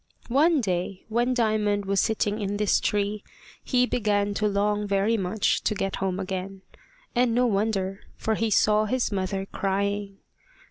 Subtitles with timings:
[0.29, 3.23] One day when Diamond was sitting in this tree,
[3.63, 6.63] he began to long very much to get home again,
[7.13, 10.17] and no wonder, for he saw his mother crying.